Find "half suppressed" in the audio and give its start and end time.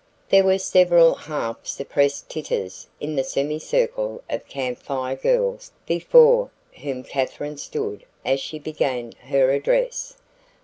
1.13-2.27